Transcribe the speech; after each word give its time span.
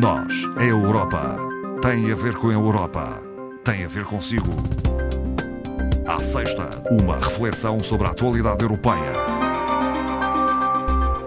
Nós, 0.00 0.48
a 0.56 0.64
Europa, 0.64 1.36
tem 1.82 2.10
a 2.10 2.14
ver 2.14 2.34
com 2.36 2.48
a 2.48 2.52
Europa, 2.54 3.20
tem 3.62 3.84
a 3.84 3.88
ver 3.88 4.06
consigo. 4.06 4.50
À 6.06 6.22
sexta, 6.22 6.70
uma 6.90 7.16
reflexão 7.16 7.78
sobre 7.78 8.06
a 8.06 8.10
atualidade 8.10 8.62
europeia. 8.62 9.12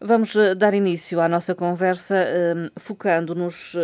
Vamos 0.00 0.36
eh, 0.36 0.54
dar 0.56 0.74
início 0.74 1.20
à 1.20 1.28
nossa 1.28 1.54
conversa 1.54 2.16
focando-nos 2.76 3.76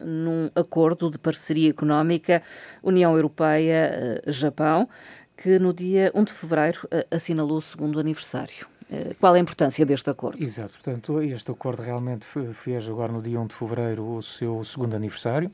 num 0.00 0.50
acordo 0.56 1.10
de 1.10 1.18
parceria 1.18 1.68
económica 1.70 2.42
União 2.82 3.14
Europeia-Japão, 3.14 4.88
que 5.36 5.58
no 5.58 5.74
dia 5.74 6.10
1 6.14 6.24
de 6.24 6.32
fevereiro 6.32 6.88
assinalou 7.12 7.58
o 7.58 7.62
segundo 7.62 8.00
aniversário. 8.00 8.66
Eh, 8.90 9.14
qual 9.20 9.34
a 9.34 9.38
importância 9.38 9.84
deste 9.84 10.08
acordo? 10.08 10.42
Exato, 10.42 10.72
portanto, 10.72 11.22
este 11.22 11.50
acordo 11.50 11.82
realmente 11.82 12.24
fez 12.54 12.88
agora 12.88 13.12
no 13.12 13.20
dia 13.20 13.38
1 13.38 13.46
de 13.46 13.54
fevereiro 13.54 14.16
o 14.16 14.22
seu 14.22 14.64
segundo 14.64 14.96
aniversário. 14.96 15.50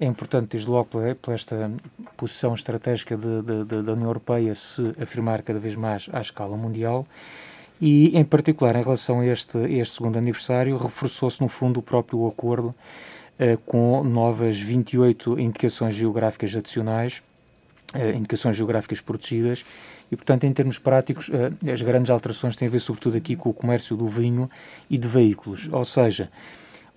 É 0.00 0.06
importante, 0.06 0.52
desde 0.52 0.70
logo, 0.70 0.88
por 1.20 1.34
esta 1.34 1.70
posição 2.16 2.54
estratégica 2.54 3.18
de, 3.18 3.42
de, 3.42 3.64
de, 3.64 3.82
da 3.82 3.92
União 3.92 4.08
Europeia 4.08 4.54
se 4.54 4.94
afirmar 4.98 5.42
cada 5.42 5.58
vez 5.58 5.74
mais 5.76 6.08
à 6.10 6.22
escala 6.22 6.56
mundial. 6.56 7.06
E, 7.78 8.16
em 8.18 8.24
particular, 8.24 8.74
em 8.76 8.82
relação 8.82 9.20
a 9.20 9.26
este, 9.26 9.58
este 9.58 9.96
segundo 9.96 10.16
aniversário, 10.16 10.74
reforçou-se, 10.78 11.40
no 11.42 11.48
fundo, 11.48 11.80
o 11.80 11.82
próprio 11.82 12.26
acordo 12.26 12.74
eh, 13.38 13.58
com 13.66 14.02
novas 14.02 14.58
28 14.58 15.38
indicações 15.38 15.94
geográficas 15.94 16.56
adicionais, 16.56 17.22
eh, 17.92 18.12
indicações 18.12 18.56
geográficas 18.56 19.02
protegidas, 19.02 19.66
e, 20.10 20.16
portanto, 20.16 20.44
em 20.44 20.52
termos 20.52 20.78
práticos, 20.78 21.30
eh, 21.30 21.72
as 21.72 21.82
grandes 21.82 22.10
alterações 22.10 22.56
têm 22.56 22.68
a 22.68 22.70
ver, 22.70 22.80
sobretudo, 22.80 23.18
aqui 23.18 23.36
com 23.36 23.50
o 23.50 23.54
comércio 23.54 23.96
do 23.96 24.06
vinho 24.06 24.50
e 24.88 24.96
de 24.96 25.06
veículos. 25.06 25.68
Ou 25.70 25.84
seja, 25.84 26.30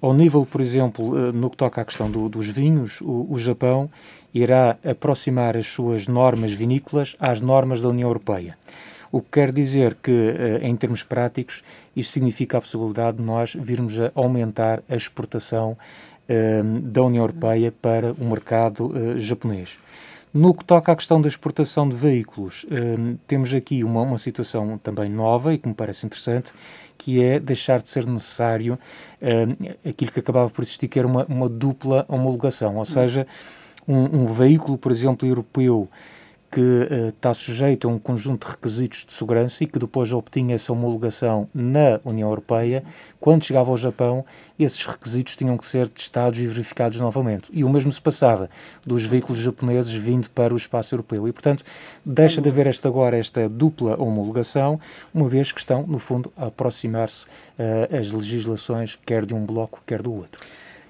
ao 0.04 0.14
nível, 0.14 0.46
por 0.46 0.60
exemplo, 0.60 1.18
eh, 1.18 1.32
no 1.32 1.50
que 1.50 1.56
toca 1.56 1.80
à 1.80 1.86
questão 1.86 2.12
do, 2.12 2.28
dos 2.28 2.50
vinhos, 2.50 3.00
o, 3.00 3.26
o, 3.30 3.38
Japão 3.38 3.90
irá 4.34 4.78
aproximar 4.84 5.56
as 5.56 5.68
suas 5.68 6.10
normas 6.10 6.52
vinícolas 6.52 7.16
às 7.18 7.40
normas 7.40 7.80
da 7.80 7.88
União 7.88 8.10
Europeia. 8.10 8.58
O 9.10 9.22
que 9.22 9.30
quer 9.32 9.54
dizer 9.54 9.96
que, 10.04 10.12
eh, 10.12 10.60
em 10.64 10.76
termos 10.76 11.04
práticos, 11.04 11.64
isso 11.96 12.12
significa 12.12 12.58
a 12.58 12.62
possibilidade 12.62 13.16
de 13.16 13.24
nós 13.24 13.56
virmos 13.56 13.98
a 13.98 14.12
aumentar 14.14 14.84
a 14.90 14.96
exportação 14.96 15.78
da 16.82 17.04
União 17.04 17.22
Europeia 17.26 17.74
para 17.82 18.14
o 18.14 18.24
mercado 18.24 18.94
japonês. 19.18 19.78
No 20.34 20.52
que 20.52 20.66
toca 20.66 20.92
à 20.92 20.96
questão 20.96 21.22
da 21.22 21.28
exportação 21.28 21.88
de 21.88 21.96
veículos, 21.96 22.66
um, 22.72 23.16
temos 23.28 23.54
aqui 23.54 23.84
uma, 23.84 24.02
uma 24.02 24.18
situação 24.18 24.80
também 24.80 25.08
nova 25.08 25.54
e 25.54 25.60
que 25.60 25.68
me 25.68 25.76
parece 25.76 26.08
interessante, 26.08 26.52
que 26.98 27.22
é 27.22 27.40
deixar 27.40 27.84
de 27.84 27.90
ser 27.90 28.08
necessário 28.08 28.80
um, 29.22 29.90
aquilo 29.90 30.12
que 30.12 30.20
acabava 30.20 30.50
por 30.50 30.64
existir, 30.64 30.88
que 30.88 30.98
era 30.98 31.08
uma, 31.08 31.24
uma 31.26 31.48
dupla 31.48 32.04
homologação, 32.10 32.78
ou 32.78 32.86
seja, 32.86 33.28
um, 33.88 34.22
um 34.22 34.26
veículo, 34.26 34.76
por 34.76 34.92
exemplo, 34.92 35.28
europeu 35.28 35.88
que 36.54 36.60
uh, 36.60 37.10
está 37.10 37.34
sujeito 37.34 37.90
a 37.90 37.92
um 37.92 37.98
conjunto 37.98 38.46
de 38.46 38.52
requisitos 38.52 39.06
de 39.08 39.14
segurança 39.14 39.64
e 39.64 39.68
que 39.68 39.80
depois 39.80 40.14
obtinha 40.14 40.54
essa 40.54 40.72
homologação 40.72 41.50
na 41.52 42.00
União 42.06 42.30
Europeia, 42.30 42.84
quando 43.20 43.44
chegava 43.44 43.72
ao 43.72 43.78
Japão, 43.78 44.24
esses 44.60 44.86
requisitos 44.86 45.36
tinham 45.36 45.58
que 45.58 45.66
ser 45.66 45.88
testados 45.88 46.40
e 46.40 46.46
verificados 46.46 47.00
novamente. 47.00 47.50
E 47.52 47.64
o 47.64 47.70
mesmo 47.70 47.92
se 47.92 48.00
passava 48.00 48.52
dos 48.86 49.04
veículos 49.04 49.42
japoneses 49.42 49.92
vindo 49.94 50.30
para 50.30 50.54
o 50.54 50.58
espaço 50.58 50.94
europeu. 50.94 51.28
E, 51.28 51.32
portanto, 51.32 51.66
deixa 52.06 52.40
de 52.40 52.50
haver 52.50 52.68
esta, 52.68 52.88
agora 52.88 53.18
esta 53.18 53.50
dupla 53.50 54.00
homologação, 54.00 54.80
uma 55.12 55.28
vez 55.28 55.52
que 55.52 55.60
estão, 55.60 55.88
no 55.88 55.98
fundo, 55.98 56.32
a 56.38 56.48
aproximar-se 56.48 57.26
uh, 57.26 57.98
as 57.98 58.12
legislações, 58.12 58.96
quer 59.04 59.26
de 59.26 59.34
um 59.34 59.44
bloco, 59.44 59.82
quer 59.88 60.04
do 60.04 60.14
outro. 60.14 60.40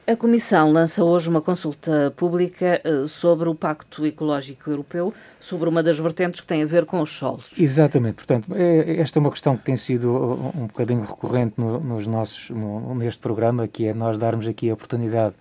A 0.05 0.17
Comissão 0.17 0.69
lança 0.69 1.01
hoje 1.01 1.29
uma 1.29 1.41
consulta 1.41 2.11
pública 2.17 2.81
eh, 2.83 3.07
sobre 3.07 3.47
o 3.47 3.55
Pacto 3.55 4.05
Ecológico 4.05 4.69
Europeu, 4.69 5.13
sobre 5.39 5.69
uma 5.69 5.81
das 5.81 5.97
vertentes 5.97 6.41
que 6.41 6.47
tem 6.47 6.61
a 6.61 6.65
ver 6.65 6.85
com 6.85 6.99
os 6.99 7.09
solos. 7.09 7.53
Exatamente, 7.57 8.15
portanto, 8.15 8.53
é, 8.53 8.97
esta 8.99 9.17
é 9.17 9.21
uma 9.21 9.31
questão 9.31 9.55
que 9.55 9.63
tem 9.63 9.77
sido 9.77 10.11
um 10.57 10.67
bocadinho 10.67 11.05
recorrente 11.05 11.53
no, 11.57 11.79
nos 11.79 12.05
nossos, 12.05 12.49
no, 12.49 12.93
neste 12.95 13.21
programa, 13.21 13.65
que 13.65 13.85
é 13.85 13.93
nós 13.93 14.17
darmos 14.17 14.45
aqui 14.45 14.69
a 14.69 14.73
oportunidade 14.73 15.35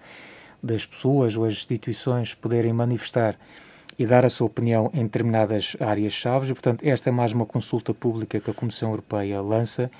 das 0.62 0.86
pessoas 0.86 1.36
ou 1.36 1.44
as 1.44 1.54
instituições 1.54 2.32
poderem 2.32 2.72
manifestar 2.72 3.36
e 3.98 4.06
dar 4.06 4.24
a 4.24 4.30
sua 4.30 4.46
opinião 4.46 4.92
em 4.94 5.02
determinadas 5.02 5.76
áreas-chave. 5.80 6.52
Portanto, 6.52 6.86
esta 6.86 7.10
é 7.10 7.12
mais 7.12 7.32
uma 7.32 7.44
consulta 7.44 7.92
pública 7.92 8.38
que 8.38 8.50
a 8.52 8.54
Comissão 8.54 8.90
Europeia 8.90 9.42
lança 9.42 9.90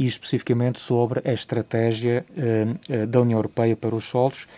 e 0.00 0.06
especificamente 0.06 0.80
sobre 0.80 1.20
a 1.28 1.30
estratégia 1.30 2.24
uh, 2.30 3.06
da 3.06 3.20
União 3.20 3.38
Europeia 3.38 3.76
para 3.76 3.94
os 3.94 4.04
solos, 4.04 4.48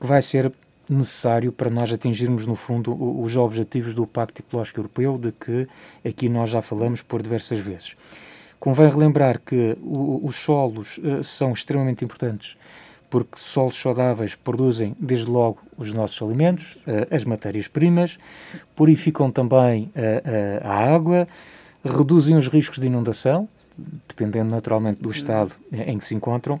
que 0.00 0.06
vai 0.06 0.22
ser 0.22 0.52
necessário 0.88 1.50
para 1.50 1.68
nós 1.68 1.92
atingirmos, 1.92 2.46
no 2.46 2.54
fundo, 2.54 2.94
os 3.20 3.36
objetivos 3.36 3.96
do 3.96 4.06
Pacto 4.06 4.42
Ecológico 4.42 4.78
Europeu, 4.78 5.18
de 5.18 5.32
que 5.32 5.66
aqui 6.08 6.28
nós 6.28 6.50
já 6.50 6.62
falamos 6.62 7.02
por 7.02 7.20
diversas 7.20 7.58
vezes. 7.58 7.96
Convém 8.60 8.88
relembrar 8.88 9.40
que 9.44 9.76
o, 9.82 10.24
os 10.24 10.36
solos 10.36 10.98
uh, 10.98 11.24
são 11.24 11.50
extremamente 11.50 12.04
importantes, 12.04 12.56
porque 13.10 13.40
solos 13.40 13.74
saudáveis 13.74 14.36
produzem, 14.36 14.94
desde 15.00 15.28
logo, 15.28 15.58
os 15.76 15.92
nossos 15.92 16.22
alimentos, 16.22 16.76
as 17.08 17.24
matérias-primas, 17.24 18.18
purificam 18.74 19.30
também 19.30 19.92
a 20.60 20.92
água, 20.92 21.28
reduzem 21.84 22.36
os 22.36 22.48
riscos 22.48 22.80
de 22.80 22.88
inundação, 22.88 23.48
dependendo 24.08 24.50
naturalmente 24.50 25.00
do 25.00 25.10
estado 25.10 25.52
em 25.72 25.98
que 25.98 26.04
se 26.04 26.14
encontram, 26.14 26.60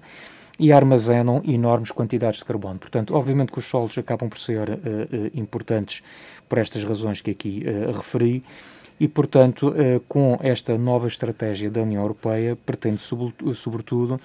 e 0.58 0.72
armazenam 0.72 1.42
enormes 1.44 1.90
quantidades 1.90 2.38
de 2.38 2.44
carbono. 2.44 2.78
Portanto, 2.78 3.14
obviamente 3.14 3.52
que 3.52 3.58
os 3.58 3.66
solos 3.66 3.96
acabam 3.98 4.28
por 4.28 4.38
ser 4.38 4.68
uh, 4.70 4.72
uh, 4.72 5.30
importantes 5.34 6.02
por 6.48 6.58
estas 6.58 6.82
razões 6.84 7.20
que 7.20 7.30
aqui 7.30 7.64
uh, 7.66 7.92
referi, 7.92 8.42
e, 8.98 9.06
portanto, 9.06 9.74
com 10.08 10.38
esta 10.40 10.78
nova 10.78 11.06
estratégia 11.06 11.70
da 11.70 11.82
União 11.82 12.00
Europeia, 12.00 12.56
pretende, 12.64 12.98
sobretudo, 13.54 14.18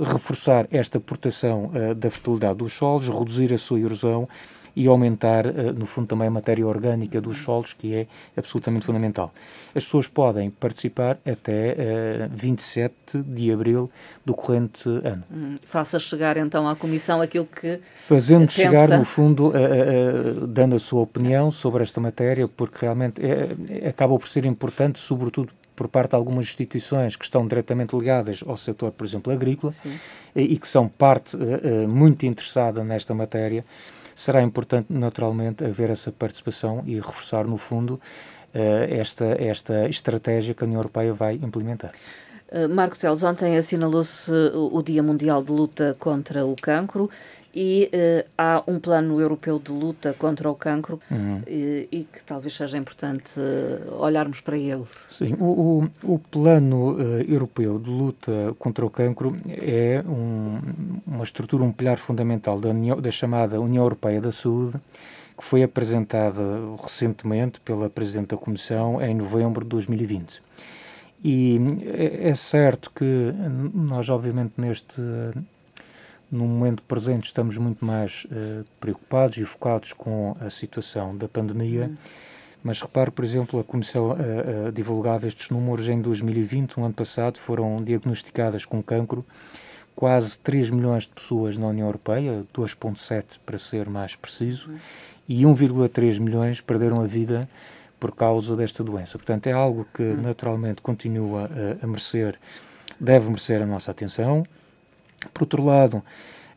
reforçar 0.00 0.66
esta 0.68 0.98
proteção 0.98 1.70
da 1.96 2.10
fertilidade 2.10 2.58
dos 2.58 2.72
solos, 2.72 3.08
reduzir 3.08 3.54
a 3.54 3.58
sua 3.58 3.78
erosão 3.78 4.28
e 4.74 4.86
aumentar, 4.86 5.46
eh, 5.46 5.72
no 5.72 5.86
fundo, 5.86 6.08
também 6.08 6.28
a 6.28 6.30
matéria 6.30 6.66
orgânica 6.66 7.20
dos 7.20 7.38
solos, 7.38 7.72
que 7.72 7.94
é 7.94 8.06
absolutamente 8.36 8.86
fundamental. 8.86 9.32
As 9.74 9.84
pessoas 9.84 10.08
podem 10.08 10.50
participar 10.50 11.18
até 11.26 12.28
27 12.30 12.94
eh, 12.94 13.20
de 13.24 13.52
abril 13.52 13.90
do 14.24 14.34
corrente 14.34 14.88
ano. 14.88 15.24
Hum, 15.30 15.58
faça 15.64 15.98
chegar 15.98 16.36
então 16.36 16.68
à 16.68 16.76
Comissão 16.76 17.20
aquilo 17.20 17.46
que. 17.46 17.80
Fazendo 17.94 18.42
pensa. 18.42 18.62
chegar, 18.62 18.88
no 18.98 19.04
fundo, 19.04 19.52
dando 20.48 20.76
a 20.76 20.78
sua 20.78 21.02
opinião 21.02 21.50
sobre 21.50 21.82
esta 21.82 22.00
matéria, 22.00 22.46
porque 22.48 22.78
realmente 22.80 23.20
é, 23.22 23.88
acaba 23.88 24.18
por 24.18 24.28
ser 24.28 24.44
importante, 24.44 24.98
sobretudo 24.98 25.52
por 25.74 25.88
parte 25.88 26.10
de 26.10 26.16
algumas 26.16 26.46
instituições 26.46 27.16
que 27.16 27.24
estão 27.24 27.46
diretamente 27.46 27.96
ligadas 27.96 28.44
ao 28.46 28.56
setor, 28.56 28.92
por 28.92 29.06
exemplo, 29.06 29.32
agrícola, 29.32 29.72
e, 30.36 30.42
e, 30.54 30.56
que 30.56 30.68
são 30.68 30.86
parte 30.88 31.36
uh, 31.36 31.88
muito 31.88 32.26
interessada 32.26 32.84
nesta 32.84 33.14
matéria 33.14 33.64
será 34.22 34.40
importante, 34.40 34.86
naturalmente, 34.92 35.64
haver 35.64 35.90
essa 35.90 36.12
participação 36.12 36.84
e 36.86 36.94
reforçar, 36.94 37.44
no 37.44 37.56
fundo, 37.56 38.00
eh, 38.54 39.00
esta, 39.00 39.24
esta 39.24 39.88
estratégia 39.88 40.54
que 40.54 40.62
a 40.62 40.66
União 40.66 40.78
Europeia 40.78 41.12
vai 41.12 41.34
implementar. 41.34 41.92
Eh, 42.48 42.68
Marco 42.68 42.96
Teles, 42.96 43.22
ontem 43.24 43.56
assinalou-se 43.56 44.30
o 44.54 44.80
Dia 44.80 45.02
Mundial 45.02 45.42
de 45.42 45.50
Luta 45.50 45.96
contra 45.98 46.46
o 46.46 46.54
Cancro 46.54 47.10
e 47.54 47.90
uh, 47.92 48.28
há 48.36 48.62
um 48.66 48.78
plano 48.78 49.20
europeu 49.20 49.58
de 49.58 49.70
luta 49.70 50.14
contra 50.18 50.50
o 50.50 50.54
cancro 50.54 50.98
uhum. 51.10 51.42
e, 51.46 51.88
e, 51.92 52.04
que 52.04 52.24
talvez 52.24 52.56
seja 52.56 52.78
importante 52.78 53.38
uh, 53.38 53.94
olharmos 53.94 54.40
para 54.40 54.56
ele. 54.56 54.84
Sim, 55.10 55.34
o, 55.38 55.88
o, 56.04 56.14
o 56.14 56.18
plano 56.18 56.94
uh, 56.94 57.20
europeu 57.28 57.78
de 57.78 57.90
luta 57.90 58.54
contra 58.58 58.86
o 58.86 58.90
cancro 58.90 59.36
é 59.48 60.02
um, 60.06 60.58
uma 61.06 61.24
estrutura, 61.24 61.62
um 61.62 61.72
pilar 61.72 61.98
fundamental 61.98 62.58
da, 62.58 62.70
União, 62.70 63.00
da 63.00 63.10
chamada 63.10 63.60
União 63.60 63.82
Europeia 63.82 64.20
da 64.20 64.32
Saúde, 64.32 64.78
que 65.36 65.44
foi 65.44 65.62
apresentada 65.62 66.42
recentemente 66.80 67.60
pela 67.60 67.90
Presidente 67.90 68.28
da 68.28 68.36
Comissão 68.36 69.02
em 69.02 69.14
novembro 69.14 69.62
de 69.64 69.70
2020. 69.70 70.40
E 71.24 71.60
é, 71.84 72.30
é 72.30 72.34
certo 72.34 72.90
que 72.90 73.32
nós, 73.74 74.08
obviamente, 74.08 74.54
neste 74.56 75.00
no 76.32 76.46
momento 76.46 76.82
presente 76.82 77.26
estamos 77.26 77.58
muito 77.58 77.84
mais 77.84 78.24
uh, 78.24 78.64
preocupados 78.80 79.36
e 79.36 79.44
focados 79.44 79.92
com 79.92 80.34
a 80.40 80.50
situação 80.50 81.16
da 81.16 81.28
pandemia, 81.28 81.84
uhum. 81.84 81.96
Mas 82.62 82.80
repare, 82.80 83.10
por 83.10 83.24
exemplo, 83.24 83.58
a 83.58 83.64
Comissão 83.64 84.10
uh, 84.10 84.68
uh, 84.68 84.72
divulgava 84.72 85.26
estes 85.26 85.50
números 85.50 85.88
em 85.88 86.00
2020, 86.00 86.78
no 86.78 86.84
ano 86.84 86.94
passado, 86.94 87.38
foram 87.38 87.82
diagnosticadas 87.82 88.64
com 88.64 88.80
cancro 88.82 89.24
quase 89.94 90.38
3 90.38 90.70
milhões 90.70 91.02
de 91.02 91.10
pessoas 91.10 91.58
na 91.58 91.66
União 91.66 91.86
Europeia, 91.86 92.44
2,7 92.54 93.38
para 93.44 93.58
ser 93.58 93.88
mais 93.88 94.14
preciso, 94.14 94.70
uhum. 94.70 94.78
e 95.28 95.42
1,3 95.42 96.20
milhões 96.20 96.60
perderam 96.60 97.02
a 97.02 97.06
vida 97.06 97.48
por 97.98 98.14
causa 98.14 98.56
desta 98.56 98.82
doença. 98.82 99.18
Portanto, 99.18 99.48
é 99.48 99.52
algo 99.52 99.86
que 99.92 100.02
uhum. 100.02 100.22
naturalmente 100.22 100.80
continua 100.80 101.50
a, 101.80 101.84
a 101.84 101.86
merecer, 101.86 102.38
deve 102.98 103.26
merecer 103.28 103.60
a 103.60 103.66
nossa 103.66 103.90
atenção. 103.90 104.44
Por 105.32 105.42
outro 105.42 105.64
lado, 105.64 106.02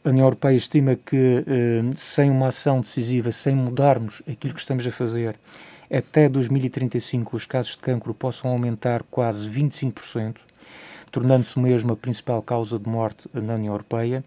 a 0.04 0.10
União 0.10 0.26
Europeia 0.26 0.56
estima 0.56 0.96
que 0.96 1.44
eh, 1.48 1.82
sem 1.96 2.30
uma 2.30 2.48
ação 2.50 2.80
decisiva, 2.80 3.32
sem 3.32 3.56
mudarmos 3.56 4.22
aquilo 4.30 4.54
que 4.54 4.60
estamos 4.60 4.86
a 4.86 4.92
fazer, 4.92 5.36
até 5.92 6.30
2035 6.30 7.36
os 7.36 7.46
casos 7.46 7.72
de 7.72 7.80
cancro 7.80 8.14
possam 8.14 8.52
aumentar 8.52 9.04
quase 9.10 9.50
25%, 9.50 10.38
tornando-se 11.12 11.60
mesmo 11.60 11.94
a 11.94 11.96
principal 11.96 12.42
causa 12.42 12.78
de 12.78 12.88
morte 12.90 13.28
na 13.34 13.56
União 13.56 13.74
Europeia. 13.74 14.24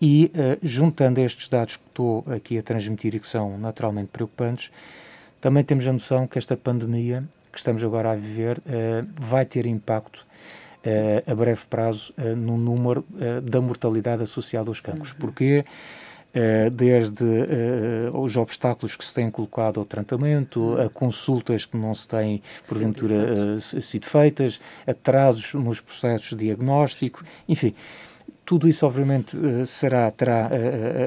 E, 0.00 0.30
eh, 0.34 0.58
juntando 0.62 1.20
estes 1.20 1.48
dados 1.48 1.76
que 1.76 1.86
estou 1.86 2.24
aqui 2.28 2.56
a 2.56 2.62
transmitir 2.62 3.14
e 3.14 3.20
que 3.20 3.28
são 3.28 3.58
naturalmente 3.58 4.08
preocupantes, 4.08 4.70
também 5.40 5.62
temos 5.62 5.86
a 5.86 5.92
noção 5.92 6.26
que 6.26 6.38
esta 6.38 6.56
pandemia 6.56 7.24
que 7.52 7.58
estamos 7.58 7.82
agora 7.82 8.12
a 8.12 8.14
viver 8.14 8.62
eh, 8.66 9.02
vai 9.18 9.44
ter 9.44 9.66
impacto 9.66 10.26
a 11.26 11.34
breve 11.34 11.62
prazo 11.68 12.12
uh, 12.16 12.34
no 12.36 12.56
número 12.56 13.04
uh, 13.12 13.40
da 13.40 13.60
mortalidade 13.60 14.22
associada 14.22 14.70
aos 14.70 14.80
cancros. 14.80 15.12
Uhum. 15.12 15.18
Porquê? 15.18 15.64
desde 16.72 17.24
os 18.14 18.36
obstáculos 18.36 18.94
que 18.94 19.04
se 19.04 19.12
têm 19.12 19.28
colocado 19.32 19.80
ao 19.80 19.84
tratamento, 19.84 20.60
uhum. 20.60 20.86
a 20.86 20.88
consultas 20.88 21.64
que 21.64 21.76
não 21.76 21.92
se 21.92 22.06
têm, 22.06 22.40
porventura, 22.68 23.58
sido 23.60 24.06
feitas, 24.06 24.60
atrasos 24.86 25.54
nos 25.54 25.80
processos 25.80 26.28
de 26.38 26.44
diagnóstico, 26.44 27.24
enfim, 27.48 27.74
tudo 28.44 28.68
isso, 28.68 28.86
obviamente, 28.86 29.36
será, 29.66 30.08
terá 30.12 30.50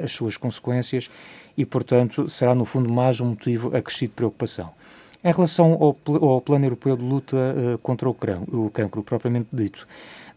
as 0.03 0.11
suas 0.11 0.35
consequências 0.35 1.09
e, 1.57 1.65
portanto, 1.65 2.29
será, 2.29 2.53
no 2.53 2.65
fundo, 2.65 2.91
mais 2.91 3.21
um 3.21 3.27
motivo 3.27 3.73
acrescido 3.77 4.09
de 4.09 4.15
preocupação. 4.15 4.71
Em 5.23 5.31
relação 5.31 5.73
ao, 5.73 5.97
ao 6.27 6.41
Plano 6.41 6.65
Europeu 6.65 6.97
de 6.97 7.03
Luta 7.03 7.37
uh, 7.37 7.77
contra 7.77 8.09
o, 8.09 8.13
crão, 8.13 8.43
o 8.51 8.69
cancro, 8.69 9.01
propriamente 9.01 9.47
dito, 9.53 9.87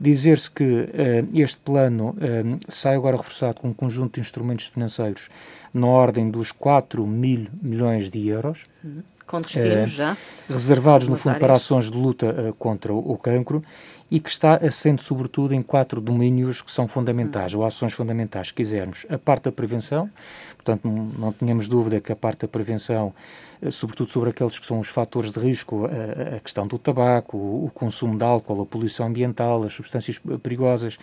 dizer-se 0.01 0.49
que 0.49 0.63
uh, 0.63 0.87
este 1.35 1.59
plano 1.59 2.11
uh, 2.11 2.59
sai 2.69 2.95
agora 2.95 3.17
reforçado 3.17 3.61
com 3.61 3.69
um 3.69 3.75
conjunto 3.75 4.15
de 4.15 4.21
instrumentos 4.21 4.67
financeiros 4.67 5.29
na 5.75 5.89
ordem 5.89 6.31
dos 6.31 6.53
4 6.53 7.05
mil 7.05 7.49
milhões 7.61 8.11
de 8.11 8.29
euros. 8.29 8.67
Uhum. 8.85 9.03
Com 9.27 9.41
destinos 9.41 9.91
já? 9.91 10.17
Reservados, 10.49 11.09
no 11.09 11.17
fundo, 11.17 11.31
áreas. 11.31 11.41
para 11.41 11.55
ações 11.55 11.91
de 11.91 11.97
luta 11.99 12.55
contra 12.59 12.93
o, 12.93 13.13
o 13.13 13.19
cancro 13.19 13.63
e 14.11 14.21
que 14.21 14.31
está 14.31 14.55
assente 14.57 15.03
sobretudo 15.03 15.53
em 15.53 15.63
quatro 15.63 16.01
domínios 16.01 16.63
que 16.63 16.71
são 16.71 16.87
fundamentais, 16.87 17.55
uhum. 17.55 17.61
ou 17.61 17.67
ações 17.67 17.93
fundamentais, 17.93 18.49
se 18.49 18.55
quisermos. 18.55 19.05
A 19.09 19.19
parte 19.19 19.45
da 19.45 19.53
prevenção, 19.53 20.09
portanto, 20.55 20.87
não, 20.87 21.05
não 21.19 21.33
tínhamos 21.33 21.67
dúvida 21.67 22.01
que 22.01 22.13
a 22.13 22.17
parte 22.17 22.43
da 22.43 22.49
prevenção 22.49 23.13
eh, 23.61 23.71
sobretudo 23.71 24.09
sobre 24.09 24.31
aqueles 24.31 24.59
que 24.59 24.67
são 24.67 24.79
os 24.79 24.89
fatores 24.89 25.33
de 25.33 25.41
risco, 25.41 25.87
a, 25.87 26.37
a 26.37 26.41
questão 26.41 26.67
do 26.67 26.79
tabaco, 26.79 27.37
o, 27.37 27.67
o, 27.67 27.71
consumo 27.71 28.17
de 28.17 28.25
álcool, 28.25 28.63
a 28.63 28.67
poluição 28.67 29.07
ambiental, 29.07 29.65
as 29.65 29.73
substâncias 29.73 30.21
perigosas, 30.43 30.99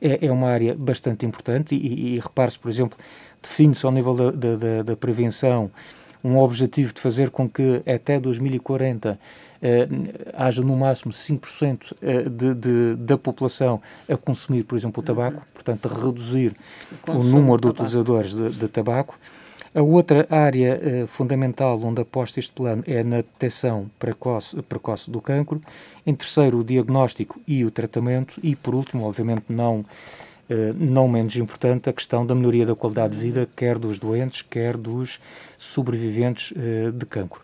é, 0.00 0.26
é 0.26 0.32
uma 0.32 0.48
área 0.48 0.74
bastante 0.74 1.24
importante 1.26 1.74
e, 1.74 2.16
e 2.16 2.20
repare-se, 2.20 2.58
por 2.58 2.70
exemplo, 2.70 2.98
define-se 3.42 3.84
ao 3.84 3.92
nível 3.92 4.14
da, 4.14 4.30
da, 4.30 4.82
da, 4.82 4.96
prevenção 4.96 5.70
um 6.26 6.38
objetivo 6.38 6.92
de 6.92 7.00
fazer 7.00 7.30
com 7.30 7.48
que 7.48 7.82
até 7.86 8.18
2040 8.18 9.18
eh, 9.62 9.88
haja 10.34 10.60
no 10.60 10.76
máximo 10.76 11.12
5% 11.12 11.94
eh, 12.02 12.22
de, 12.28 12.54
de, 12.54 12.96
da 12.96 13.16
população 13.16 13.80
a 14.08 14.16
consumir, 14.16 14.64
por 14.64 14.76
exemplo, 14.76 15.00
o 15.00 15.06
tabaco, 15.06 15.36
uhum. 15.36 15.42
portanto, 15.54 15.88
a 15.88 16.04
reduzir 16.06 16.52
o, 17.08 17.12
o 17.12 17.22
número 17.22 17.60
de 17.60 17.68
utilizadores 17.68 18.32
de, 18.32 18.50
de 18.50 18.68
tabaco. 18.68 19.16
A 19.72 19.82
outra 19.82 20.26
área 20.30 20.80
eh, 20.82 21.06
fundamental 21.06 21.80
onde 21.80 22.00
aposta 22.00 22.40
este 22.40 22.52
plano 22.52 22.82
é 22.86 23.04
na 23.04 23.18
detecção 23.18 23.88
precoce, 23.98 24.60
precoce 24.62 25.10
do 25.10 25.20
cancro. 25.20 25.60
Em 26.04 26.14
terceiro, 26.14 26.58
o 26.58 26.64
diagnóstico 26.64 27.40
e 27.46 27.64
o 27.64 27.70
tratamento. 27.70 28.40
E, 28.42 28.56
por 28.56 28.74
último, 28.74 29.06
obviamente 29.06 29.44
não, 29.48 29.84
não 30.78 31.08
menos 31.08 31.36
importante, 31.36 31.90
a 31.90 31.92
questão 31.92 32.24
da 32.24 32.34
melhoria 32.34 32.64
da 32.64 32.74
qualidade 32.74 33.16
de 33.16 33.22
vida, 33.22 33.48
quer 33.56 33.78
dos 33.78 33.98
doentes, 33.98 34.42
quer 34.42 34.76
dos 34.76 35.18
sobreviventes 35.58 36.52
eh, 36.56 36.90
de 36.92 37.06
cancro. 37.06 37.42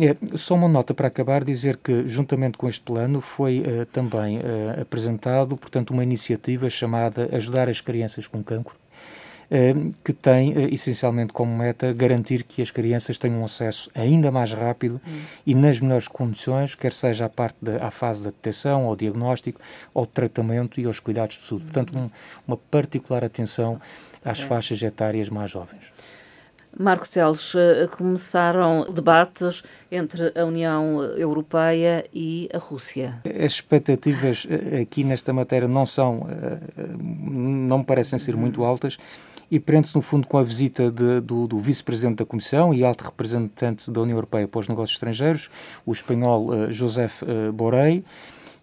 É, 0.00 0.16
só 0.36 0.54
uma 0.54 0.68
nota 0.68 0.92
para 0.92 1.06
acabar, 1.06 1.44
dizer 1.44 1.76
que, 1.76 2.08
juntamente 2.08 2.58
com 2.58 2.68
este 2.68 2.80
plano, 2.80 3.20
foi 3.20 3.60
uh, 3.60 3.86
também 3.86 4.38
uh, 4.38 4.80
apresentado, 4.82 5.56
portanto, 5.56 5.90
uma 5.90 6.02
iniciativa 6.02 6.68
chamada 6.68 7.28
Ajudar 7.32 7.68
as 7.68 7.80
Crianças 7.80 8.26
com 8.26 8.42
Cancro, 8.42 8.74
que 10.02 10.12
tem 10.12 10.52
eh, 10.52 10.74
essencialmente 10.74 11.32
como 11.32 11.56
meta 11.56 11.92
garantir 11.92 12.44
que 12.44 12.62
as 12.62 12.70
crianças 12.70 13.18
tenham 13.18 13.44
acesso 13.44 13.90
ainda 13.94 14.30
mais 14.30 14.52
rápido 14.52 15.00
hum. 15.06 15.20
e 15.46 15.54
nas 15.54 15.80
melhores 15.80 16.08
condições, 16.08 16.74
quer 16.74 16.92
seja 16.92 17.26
à 17.26 17.28
parte 17.28 17.56
da 17.60 17.84
à 17.84 17.90
fase 17.90 18.22
da 18.22 18.30
detecção, 18.30 18.86
ao 18.86 18.96
diagnóstico, 18.96 19.60
ao 19.94 20.06
tratamento 20.06 20.80
e 20.80 20.86
aos 20.86 21.00
cuidados 21.00 21.36
de 21.36 21.42
saúde. 21.42 21.64
Portanto, 21.64 21.96
um, 21.96 22.10
uma 22.46 22.56
particular 22.56 23.24
atenção 23.24 23.80
às 24.24 24.40
faixas 24.40 24.82
etárias 24.82 25.28
mais 25.28 25.50
jovens. 25.50 25.92
Marco 26.76 27.08
Teles, 27.08 27.54
eh, 27.54 27.86
começaram 27.86 28.92
debates 28.92 29.62
entre 29.92 30.32
a 30.36 30.44
União 30.44 31.02
Europeia 31.16 32.04
e 32.12 32.48
a 32.52 32.58
Rússia. 32.58 33.20
As 33.24 33.52
expectativas 33.52 34.44
eh, 34.50 34.80
aqui 34.80 35.04
nesta 35.04 35.32
matéria 35.32 35.68
não 35.68 35.86
são, 35.86 36.26
não 36.88 37.84
parecem 37.84 38.18
ser 38.18 38.36
muito 38.36 38.64
altas 38.64 38.98
e 39.54 39.60
prende-se, 39.60 39.94
no 39.94 40.02
fundo, 40.02 40.26
com 40.26 40.36
a 40.36 40.42
visita 40.42 40.90
de, 40.90 41.20
do, 41.20 41.46
do 41.46 41.60
vice-presidente 41.60 42.16
da 42.16 42.26
Comissão 42.26 42.74
e 42.74 42.82
alto 42.82 43.04
representante 43.04 43.88
da 43.88 44.00
União 44.00 44.16
Europeia 44.16 44.48
para 44.48 44.58
os 44.58 44.66
Negócios 44.66 44.96
Estrangeiros, 44.96 45.48
o 45.86 45.92
espanhol 45.92 46.48
uh, 46.48 46.72
José 46.72 47.06
uh, 47.06 47.52
Borrell, 47.52 48.02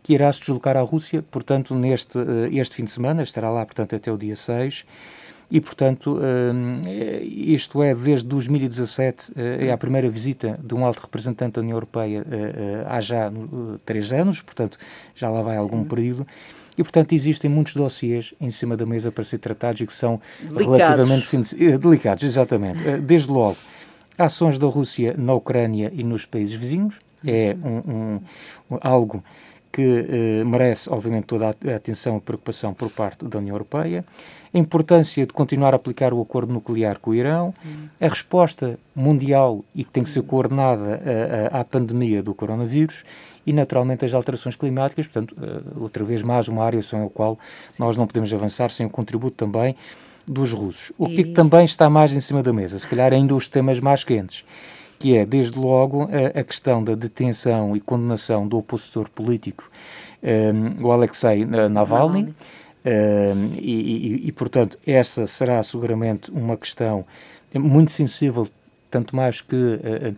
que 0.03 0.13
irá 0.13 0.29
se 0.33 0.41
deslocar 0.41 0.75
à 0.75 0.81
Rússia, 0.81 1.23
portanto, 1.31 1.73
neste 1.75 2.17
uh, 2.17 2.49
este 2.51 2.75
fim 2.75 2.83
de 2.83 2.91
semana, 2.91 3.23
estará 3.23 3.49
lá, 3.49 3.65
portanto, 3.65 3.95
até 3.95 4.11
o 4.11 4.17
dia 4.17 4.35
6, 4.35 4.83
e, 5.51 5.59
portanto, 5.59 6.17
isto 7.23 7.83
é, 7.83 7.93
desde 7.93 8.25
2017, 8.25 9.33
é 9.35 9.71
a 9.71 9.77
primeira 9.77 10.09
visita 10.09 10.57
de 10.63 10.73
um 10.73 10.85
alto 10.85 11.01
representante 11.01 11.55
da 11.55 11.61
União 11.61 11.75
Europeia 11.75 12.25
há 12.87 13.01
já 13.01 13.29
três 13.85 14.13
anos, 14.13 14.41
portanto, 14.41 14.77
já 15.13 15.29
lá 15.29 15.41
vai 15.41 15.57
algum 15.57 15.83
Sim. 15.83 15.89
período, 15.89 16.25
e, 16.77 16.83
portanto, 16.83 17.13
existem 17.13 17.49
muitos 17.49 17.75
dossiês 17.75 18.33
em 18.39 18.49
cima 18.49 18.77
da 18.77 18.85
mesa 18.85 19.11
para 19.11 19.23
ser 19.23 19.37
tratados 19.37 19.81
e 19.81 19.87
que 19.87 19.93
são 19.93 20.19
delicados. 20.41 20.77
relativamente 20.77 21.65
eh, 21.65 21.77
delicados, 21.77 22.23
exatamente. 22.23 22.87
Eh, 22.87 22.97
desde 22.97 23.29
logo, 23.29 23.57
ações 24.17 24.57
da 24.57 24.67
Rússia 24.67 25.13
na 25.17 25.33
Ucrânia 25.33 25.91
e 25.93 26.03
nos 26.03 26.25
países 26.25 26.55
vizinhos 26.55 26.99
é 27.25 27.55
um, 27.63 28.19
um, 28.71 28.77
algo 28.81 29.23
que 29.71 29.81
eh, 29.81 30.43
merece, 30.43 30.89
obviamente, 30.89 31.25
toda 31.25 31.47
a 31.47 31.75
atenção 31.75 32.17
e 32.17 32.21
preocupação 32.21 32.73
por 32.73 32.89
parte 32.89 33.25
da 33.25 33.39
União 33.39 33.55
Europeia, 33.55 34.03
a 34.53 34.57
importância 34.57 35.25
de 35.25 35.31
continuar 35.31 35.73
a 35.73 35.77
aplicar 35.77 36.13
o 36.13 36.21
acordo 36.21 36.51
nuclear 36.51 36.99
com 36.99 37.11
o 37.11 37.15
Irão, 37.15 37.53
a 37.99 38.07
resposta 38.07 38.77
mundial 38.93 39.63
e 39.73 39.83
que 39.83 39.91
tem 39.91 40.03
que 40.03 40.09
ser 40.09 40.23
coordenada 40.23 41.01
à 41.53 41.63
pandemia 41.63 42.21
do 42.21 42.33
coronavírus. 42.33 43.05
E, 43.45 43.53
naturalmente, 43.53 44.05
as 44.05 44.13
alterações 44.13 44.55
climáticas, 44.55 45.07
portanto, 45.07 45.35
eh, 45.41 45.61
outra 45.79 46.03
vez 46.03 46.21
mais 46.21 46.47
uma 46.47 46.63
área 46.63 46.81
sem 46.81 47.03
a 47.03 47.09
qual 47.09 47.39
nós 47.79 47.97
não 47.97 48.05
podemos 48.05 48.31
avançar 48.33 48.69
sem 48.69 48.85
o 48.85 48.89
contributo 48.89 49.35
também 49.35 49.75
dos 50.27 50.51
russos. 50.51 50.91
O 50.97 51.07
que 51.07 51.21
e... 51.21 51.33
também 51.33 51.65
está 51.65 51.89
mais 51.89 52.13
em 52.13 52.19
cima 52.19 52.43
da 52.43 52.53
mesa, 52.53 52.77
se 52.77 52.87
calhar 52.87 53.11
ainda 53.11 53.33
os 53.33 53.47
temas 53.47 53.79
mais 53.79 54.03
quentes, 54.03 54.45
que 55.01 55.17
é, 55.17 55.25
desde 55.25 55.57
logo, 55.57 56.03
a, 56.03 56.39
a 56.39 56.43
questão 56.43 56.83
da 56.83 56.93
detenção 56.93 57.75
e 57.75 57.81
condenação 57.81 58.47
do 58.47 58.57
opositor 58.59 59.09
político, 59.09 59.69
um, 60.21 60.27
eh, 60.27 60.53
o 60.79 60.91
Alexei 60.91 61.43
Navalny, 61.43 61.73
Navalny. 61.73 62.23
Um, 62.23 62.33
eh, 62.85 63.33
e, 63.57 63.71
e, 63.71 64.27
e, 64.27 64.31
portanto, 64.31 64.77
essa 64.85 65.25
será 65.25 65.61
seguramente 65.63 66.29
uma 66.29 66.55
questão 66.55 67.03
muito 67.55 67.91
sensível, 67.91 68.47
tanto 68.91 69.15
mais 69.15 69.41
que 69.41 69.55
uh, 69.55 70.15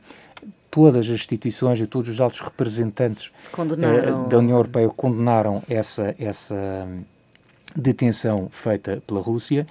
todas 0.70 1.06
as 1.06 1.12
instituições 1.14 1.80
e 1.80 1.88
todos 1.88 2.10
os 2.10 2.20
altos 2.20 2.42
representantes 2.42 3.32
uh, 3.58 4.28
da 4.28 4.38
União 4.38 4.58
Europeia 4.58 4.90
condenaram 4.90 5.64
essa, 5.70 6.14
essa 6.20 6.86
detenção 7.76 8.48
feita 8.52 9.02
pela 9.06 9.22
Rússia 9.22 9.66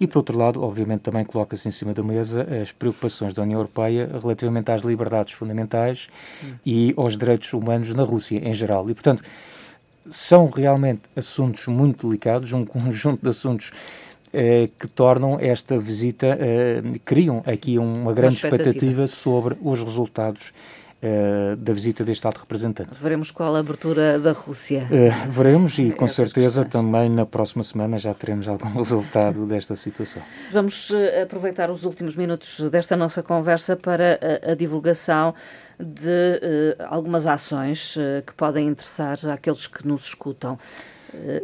e, 0.00 0.06
por 0.06 0.18
outro 0.18 0.38
lado, 0.38 0.62
obviamente 0.62 1.00
também 1.00 1.24
coloca-se 1.24 1.68
em 1.68 1.72
cima 1.72 1.92
da 1.92 2.02
mesa 2.02 2.46
as 2.62 2.70
preocupações 2.70 3.34
da 3.34 3.42
União 3.42 3.58
Europeia 3.58 4.08
relativamente 4.20 4.70
às 4.70 4.82
liberdades 4.82 5.32
fundamentais 5.32 6.08
hum. 6.42 6.52
e 6.64 6.94
aos 6.96 7.16
direitos 7.16 7.52
humanos 7.52 7.92
na 7.94 8.04
Rússia 8.04 8.38
em 8.38 8.54
geral. 8.54 8.88
E, 8.88 8.94
portanto, 8.94 9.22
são 10.08 10.48
realmente 10.48 11.02
assuntos 11.16 11.66
muito 11.66 12.06
delicados, 12.06 12.52
um 12.52 12.64
conjunto 12.66 13.22
de 13.22 13.28
assuntos 13.28 13.72
eh, 14.32 14.68
que 14.78 14.86
tornam 14.86 15.38
esta 15.40 15.78
visita, 15.78 16.26
eh, 16.38 16.82
criam 17.04 17.42
aqui 17.46 17.78
uma 17.78 18.12
grande 18.12 18.34
uma 18.34 18.36
expectativa. 18.36 18.68
expectativa 18.68 19.06
sobre 19.06 19.56
os 19.60 19.82
resultados 19.82 20.52
uh, 21.02 21.56
da 21.56 21.72
visita 21.72 22.04
deste 22.04 22.26
alto 22.26 22.40
representante. 22.40 22.98
Veremos 23.00 23.30
qual 23.30 23.54
a 23.54 23.60
abertura 23.60 24.18
da 24.18 24.32
Rússia. 24.32 24.88
Uh, 24.90 25.30
veremos 25.30 25.78
e 25.78 25.90
com 25.90 26.06
certeza 26.06 26.62
questões. 26.62 26.84
também 26.84 27.08
na 27.08 27.26
próxima 27.26 27.62
semana 27.62 27.98
já 27.98 28.12
teremos 28.14 28.48
algum 28.48 28.68
resultado 28.78 29.46
desta 29.46 29.76
situação. 29.76 30.22
Vamos 30.50 30.90
uh, 30.90 30.96
aproveitar 31.22 31.70
os 31.70 31.84
últimos 31.84 32.16
minutos 32.16 32.60
desta 32.70 32.96
nossa 32.96 33.22
conversa 33.22 33.76
para 33.76 34.18
a, 34.46 34.52
a 34.52 34.54
divulgação 34.54 35.34
de 35.78 36.76
algumas 36.88 37.24
ações 37.24 37.96
que 38.26 38.32
podem 38.32 38.66
interessar 38.66 39.16
àqueles 39.32 39.68
que 39.68 39.86
nos 39.86 40.06
escutam. 40.06 40.58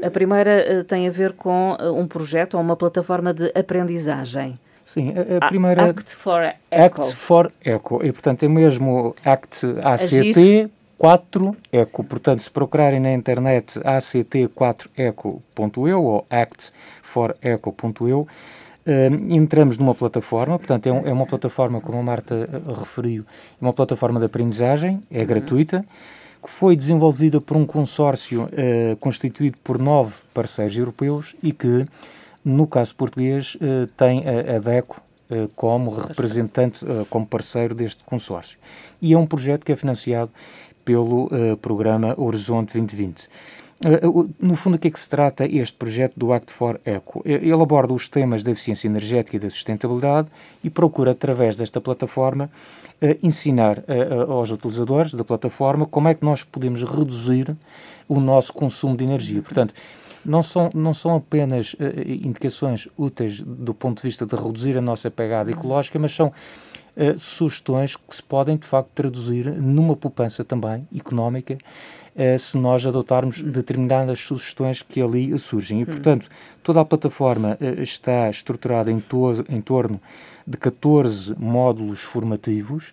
A 0.04 0.10
primeira 0.10 0.82
tem 0.82 1.06
a 1.06 1.10
ver 1.10 1.34
com 1.34 1.76
um 1.80 2.08
projeto 2.08 2.54
ou 2.54 2.60
uma 2.60 2.74
plataforma 2.74 3.32
de 3.32 3.52
aprendizagem. 3.54 4.58
Sim, 4.84 5.12
a, 5.16 5.44
a 5.44 5.48
primeira. 5.48 5.90
Act 5.90 6.14
for 6.14 6.54
Eco. 6.70 7.02
Act 7.02 7.16
for 7.16 7.50
Eco. 7.64 8.04
E, 8.04 8.12
portanto, 8.12 8.44
é 8.44 8.48
mesmo 8.48 9.16
Act 9.24 9.66
ACT 9.82 10.70
4 10.98 11.56
Eco. 11.72 12.04
Portanto, 12.04 12.40
se 12.40 12.50
procurarem 12.50 13.00
na 13.00 13.12
internet 13.12 13.80
act4eco.eu 13.80 16.02
ou 16.02 16.26
actforeco.eu, 16.30 18.26
Uh, 18.86 19.08
entramos 19.34 19.78
numa 19.78 19.94
plataforma, 19.94 20.58
portanto, 20.58 20.86
é, 20.86 20.92
um, 20.92 21.06
é, 21.06 21.12
uma 21.14 21.24
plataforma, 21.24 21.80
como 21.80 21.98
a 21.98 22.02
Marta 22.02 22.34
eh, 22.34 22.48
referiu, 22.78 23.24
é 23.58 23.64
uma 23.64 23.72
plataforma 23.72 24.20
de 24.20 24.26
aprendizagem, 24.26 25.02
é 25.10 25.20
uhum. 25.20 25.26
gratuita, 25.26 25.82
que 26.42 26.50
foi 26.50 26.76
desenvolvida 26.76 27.40
por 27.40 27.56
um 27.56 27.64
consórcio 27.64 28.42
uh, 28.42 28.94
constituído 28.96 29.56
por 29.64 29.78
nove 29.78 30.16
parceiros 30.34 30.76
europeus 30.76 31.34
e 31.42 31.50
que 31.50 31.86
no 32.44 32.66
caso 32.66 32.94
português, 32.94 33.56
eh, 33.60 33.88
tem 33.96 34.22
a, 34.28 34.58
DECO 34.58 35.00
eh, 35.30 35.48
como 35.56 35.90
representante, 35.90 36.84
eh, 36.84 37.06
como 37.08 37.26
parceiro 37.26 37.74
deste 37.74 38.04
consórcio. 38.04 38.58
E 39.00 39.14
é 39.14 39.18
um 39.18 39.26
projeto 39.26 39.64
que 39.64 39.72
é 39.72 39.76
financiado 39.76 40.30
pelo 40.84 41.30
programa 41.62 42.14
Horizonte 42.18 42.74
2020. 42.74 43.26
No 44.38 44.54
fundo, 44.54 44.74
o 44.74 44.78
que 44.78 44.88
é 44.88 44.90
que 44.90 45.00
se 45.00 45.08
trata 45.08 45.46
este 45.46 45.78
projeto 45.78 46.12
do 46.14 46.30
Act 46.30 46.52
for 46.52 46.78
Eco? 46.84 47.22
Ele 47.24 47.54
aborda 47.54 47.94
os 47.94 48.06
temas 48.06 48.42
da 48.42 48.50
eficiência 48.50 48.86
energética 48.86 49.36
e 49.36 49.40
da 49.40 49.48
sustentabilidade 49.48 50.28
e 50.62 50.68
procura, 50.68 51.12
através 51.12 51.56
desta 51.56 51.80
plataforma, 51.80 52.50
ensinar 53.22 53.82
aos 54.28 54.50
utilizadores 54.50 55.14
da 55.14 55.24
plataforma 55.24 55.86
como 55.86 56.08
é 56.08 56.14
que 56.14 56.22
nós 56.22 56.44
podemos 56.44 56.82
reduzir 56.82 57.56
o 58.06 58.20
nosso 58.20 58.52
consumo 58.52 58.94
de 58.94 59.04
energia. 59.04 59.40
Portanto, 59.40 59.72
não 60.24 60.42
são, 60.42 60.70
não 60.74 60.94
são 60.94 61.16
apenas 61.16 61.74
uh, 61.74 61.78
indicações 62.06 62.88
úteis 62.96 63.40
do 63.40 63.74
ponto 63.74 63.98
de 63.98 64.08
vista 64.08 64.26
de 64.26 64.34
reduzir 64.34 64.76
a 64.76 64.80
nossa 64.80 65.10
pegada 65.10 65.50
ecológica, 65.50 65.98
mas 65.98 66.14
são 66.14 66.28
uh, 66.28 67.18
sugestões 67.18 67.96
que 67.96 68.14
se 68.14 68.22
podem, 68.22 68.56
de 68.56 68.66
facto, 68.66 68.90
traduzir 68.94 69.50
numa 69.52 69.96
poupança 69.96 70.44
também 70.44 70.86
económica 70.94 71.56
uh, 71.56 72.38
se 72.38 72.56
nós 72.56 72.86
adotarmos 72.86 73.42
determinadas 73.42 74.20
sugestões 74.20 74.82
que 74.82 75.00
ali 75.00 75.36
surgem. 75.38 75.82
E, 75.82 75.86
portanto, 75.86 76.28
toda 76.62 76.80
a 76.80 76.84
plataforma 76.84 77.58
está 77.78 78.30
estruturada 78.30 78.90
em, 78.90 79.00
to 79.00 79.44
em 79.48 79.60
torno 79.60 80.00
de 80.46 80.56
14 80.56 81.34
módulos 81.38 82.00
formativos, 82.00 82.92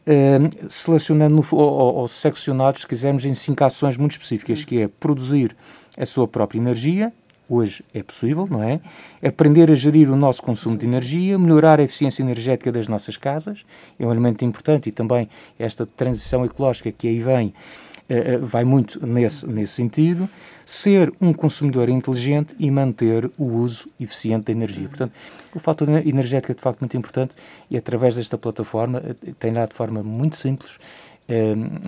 Uh, 0.00 0.70
selecionando 0.70 1.36
no, 1.36 1.44
ou, 1.52 1.94
ou, 1.96 2.08
seccionados, 2.08 2.80
se 2.80 2.86
quisermos, 2.86 3.26
em 3.26 3.34
cinco 3.34 3.62
ações 3.62 3.98
muito 3.98 4.12
específicas, 4.12 4.64
que 4.64 4.80
é 4.80 4.88
produzir 4.88 5.54
a 5.96 6.06
sua 6.06 6.26
própria 6.26 6.58
energia, 6.58 7.12
hoje 7.50 7.84
é 7.92 8.02
possível, 8.02 8.46
não 8.48 8.62
é? 8.62 8.80
Aprender 9.22 9.70
a 9.70 9.74
gerir 9.74 10.10
o 10.10 10.16
nosso 10.16 10.42
consumo 10.42 10.76
de 10.76 10.86
energia, 10.86 11.36
melhorar 11.36 11.80
a 11.80 11.82
eficiência 11.82 12.22
energética 12.22 12.70
das 12.70 12.86
nossas 12.86 13.16
casas, 13.16 13.64
é 13.98 14.06
um 14.06 14.12
elemento 14.12 14.44
importante 14.44 14.88
e 14.88 14.92
também 14.92 15.28
esta 15.58 15.84
transição 15.84 16.44
ecológica 16.44 16.92
que 16.92 17.08
aí 17.08 17.18
vem 17.18 17.48
uh, 17.48 18.46
vai 18.46 18.64
muito 18.64 19.04
nesse, 19.04 19.46
nesse 19.46 19.72
sentido, 19.72 20.30
ser 20.64 21.12
um 21.20 21.32
consumidor 21.32 21.88
inteligente 21.88 22.54
e 22.56 22.70
manter 22.70 23.28
o 23.36 23.44
uso 23.44 23.88
eficiente 23.98 24.44
da 24.44 24.52
energia. 24.52 24.88
Portanto, 24.88 25.12
o 25.52 25.58
fator 25.58 25.88
energético 25.88 26.52
é 26.52 26.54
de 26.54 26.62
facto 26.62 26.80
muito 26.80 26.96
importante 26.96 27.34
e 27.68 27.76
através 27.76 28.14
desta 28.14 28.38
plataforma 28.38 29.02
eh, 29.04 29.32
tem 29.40 29.52
lá 29.52 29.66
de 29.66 29.74
forma 29.74 30.00
muito 30.00 30.36
simples 30.36 30.78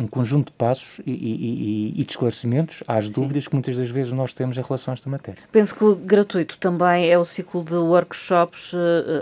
um 0.01 0.07
conjunto 0.07 0.47
de 0.47 0.53
passos 0.53 1.01
e, 1.07 1.11
e, 1.11 2.01
e 2.01 2.05
de 2.05 2.11
esclarecimentos 2.11 2.83
às 2.87 3.07
Sim. 3.07 3.13
dúvidas 3.13 3.49
que 3.49 3.55
muitas 3.55 3.77
das 3.77 3.91
vezes 3.91 4.13
nós 4.13 4.33
temos 4.33 4.57
em 4.57 4.63
relação 4.63 4.93
a 4.93 4.95
esta 4.95 5.11
matéria. 5.11 5.41
Penso 5.51 5.75
que 5.75 5.85
o 5.85 5.95
gratuito 5.95 6.57
também 6.59 7.11
é 7.11 7.19
o 7.19 7.25
ciclo 7.25 7.65
de 7.65 7.75
workshops 7.75 8.73
uh, 8.73 8.79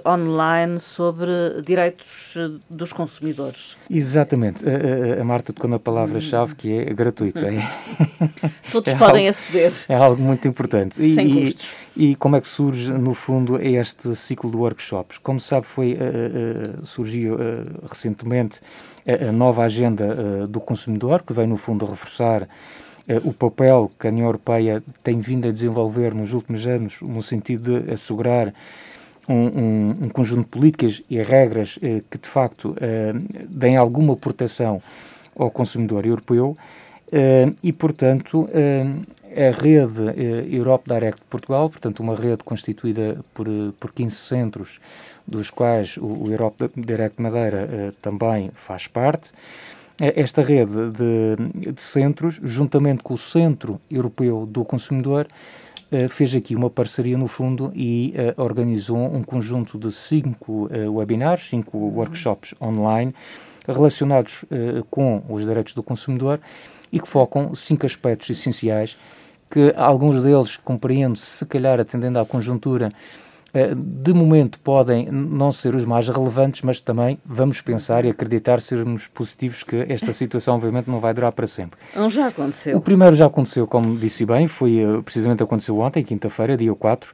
online 0.07 0.79
sobre 0.79 1.31
direitos 1.65 2.37
uh, 2.37 2.61
dos 2.69 2.93
consumidores. 2.93 3.77
Exatamente. 3.89 4.65
A, 4.69 5.19
a, 5.19 5.23
a 5.23 5.25
Marta 5.25 5.53
tocou 5.53 5.71
na 5.71 5.79
palavra-chave 5.79 6.55
que 6.55 6.73
é 6.73 6.85
gratuito. 6.93 7.45
É, 7.45 7.53
Todos 8.71 8.93
é 8.93 8.97
podem 8.97 9.27
algo, 9.27 9.31
aceder. 9.31 9.73
É 9.89 9.95
algo 9.95 10.23
muito 10.23 10.47
importante. 10.47 11.03
E, 11.03 11.15
Sem 11.15 11.31
custos. 11.31 11.75
E, 11.97 12.15
como 12.17 12.37
é 12.37 12.41
que 12.41 12.49
surge, 12.49 12.93
no 12.93 13.15
fundo, 13.15 13.61
este 13.61 14.15
ciclo 14.15 14.51
de 14.51 14.57
workshops? 14.57 15.19
Como 15.19 15.41
sabe, 15.41 15.67
foi, 15.67 15.95
uh, 15.95 16.87
surgiu 16.87 17.37
recentemente 17.89 18.61
a 19.07 19.33
nova 19.33 19.65
agenda 19.65 20.05
uh, 20.05 20.47
do 20.47 20.61
consumidor, 20.61 21.23
que 21.23 21.33
vem, 21.33 21.47
no 21.47 21.57
fundo, 21.57 21.87
reforçar 21.87 22.43
uh, 22.43 22.49
o 23.29 23.33
papel 23.33 23.91
que 23.99 24.07
a 24.07 24.11
União 24.11 24.27
Europeia 24.27 24.83
tem 25.03 25.21
vindo 25.21 25.49
a 25.49 25.53
desenvolver 25.53 26.15
nos 26.15 26.33
últimos 26.33 26.67
anos, 26.67 27.01
no 27.01 27.23
sentido 27.23 27.81
de 27.81 27.93
assegurar 27.93 28.53
um, 29.29 29.35
um, 29.35 29.97
um 30.03 30.09
conjunto 30.09 30.45
de 30.45 30.51
políticas 30.51 31.03
e 31.09 31.21
regras 31.23 31.77
uh, 31.77 32.03
que, 32.11 32.19
de 32.19 32.29
facto, 32.29 32.75
deem 33.49 33.77
alguma 33.77 34.17
proteção 34.17 34.83
ao 35.37 35.51
consumidor 35.51 36.05
europeu. 36.05 36.57
e, 37.63 37.73
portanto, 37.73 38.49
a 38.53 39.63
rede 39.63 40.55
Europe 40.55 40.89
Direct 40.93 41.21
de 41.21 41.27
Portugal, 41.27 41.71
portanto, 41.71 42.01
uma 42.01 42.15
rede 42.15 42.45
constituída 42.45 43.19
por, 43.33 43.47
por 43.79 43.93
15 43.93 44.15
centros 44.15 44.81
dos 45.31 45.51
quais 45.51 45.97
o, 45.97 46.25
o 46.25 46.31
Europe 46.31 46.71
Direct 46.77 47.21
Madeira 47.23 47.69
uh, 47.69 47.93
também 48.03 48.51
faz 48.55 48.87
parte. 48.87 49.31
Eh, 50.01 50.21
esta 50.21 50.43
rede 50.43 50.91
de, 50.91 51.73
de, 51.73 51.81
centros, 51.81 52.41
juntamente 52.43 53.03
com 53.03 53.15
o 53.15 53.19
Centro 53.19 53.81
Europeu 53.91 54.47
do 54.47 54.65
Consumidor, 54.65 55.27
uh, 55.93 56.09
fez 56.09 56.35
aqui 56.35 56.57
uma 56.57 56.69
parceria, 56.69 57.17
no 57.17 57.29
fundo, 57.29 57.73
e 57.75 58.15
uh, 58.37 58.43
organizou 58.43 58.99
um 58.99 59.23
conjunto 59.23 59.79
de 59.79 59.93
cinco 59.93 60.69
webinars, 60.93 61.49
cinco 61.49 61.79
uhum. 61.79 61.95
workshops 61.95 62.55
online, 62.61 63.15
relacionados 63.67 64.45
com 64.91 65.23
os 65.29 65.45
direitos 65.45 65.75
do 65.75 65.83
consumidor 65.83 66.41
e 66.91 66.99
que 66.99 67.07
focam 67.07 67.55
cinco 67.55 67.87
aspectos 67.87 68.29
essenciais 68.31 68.97
que 69.51 69.75
alguns 69.77 70.23
deles 70.23 70.57
compreendo, 70.57 71.17
se 71.17 71.45
calhar 71.45 71.81
atendendo 71.81 72.21
à 72.21 72.25
conjuntura, 72.25 72.87
eh, 72.87 73.30
de 73.77 74.13
momento 74.13 74.59
podem 74.61 75.11
não 75.11 75.51
ser 75.51 75.75
os 75.75 75.85
mais 75.85 76.09
relevantes, 76.09 76.63
mas 76.63 76.81
também 76.81 77.19
vamos 77.25 77.61
pensar 77.61 78.05
e 78.05 78.11
acreditar 78.11 78.61
sermos 78.61 79.07
positivos 79.07 79.63
que 79.63 79.87
esta 79.89 80.13
situação 80.13 80.55
obviamente 80.55 80.89
não 80.89 81.01
vai 81.01 81.13
durar 81.13 81.33
para 81.33 81.47
sempre. 81.47 81.79
Não 81.95 82.09
já 82.09 82.29
aconteceu. 82.29 82.77
O 82.77 82.81
primeiro 82.81 83.17
já 83.17 83.27
aconteceu, 83.27 83.67
como 83.67 83.97
disse 83.97 84.25
bem, 84.25 84.47
foi 84.47 84.79
eh, 84.79 85.03
precisamente 85.03 85.43
aconteceu 85.43 85.79
ontem, 85.79 86.05
quinta-feira, 86.05 86.57
dia 86.57 86.75
4, 86.75 87.13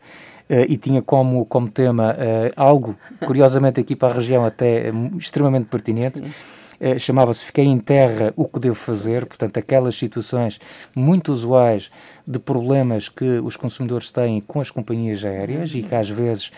Uh, 0.49 0.62
e 0.69 0.76
tinha 0.76 1.02
como, 1.02 1.45
como 1.45 1.69
tema 1.69 2.16
algo, 2.55 2.95
curiosamente 3.26 3.81
aqui 3.81 3.97
para 3.97 4.12
a 4.12 4.14
região 4.14 4.45
até 4.45 4.93
extremamente 5.19 5.64
pertinente, 5.64 6.21
Sim 6.21 6.31
eh, 6.80 6.99
chamava-se 6.99 7.45
Fiquei 7.45 7.64
em 7.64 7.78
Terra, 7.78 8.33
o 8.37 8.47
que 8.47 8.61
devo 8.61 8.75
fazer? 8.75 9.26
Portanto, 9.26 9.59
aquelas 9.59 9.97
situações 9.97 10.61
muito 10.95 11.33
usuais 11.33 11.90
de 12.26 12.38
problemas 12.38 13.09
que 13.09 13.38
os 13.40 13.56
consumidores 13.56 14.11
têm 14.11 14.40
com 14.40 14.61
as 14.61 14.71
companhias 14.71 15.25
aéreas 15.25 15.75
e 15.75 15.83
que 15.83 15.95
às 15.95 16.09
vezes 16.09 16.50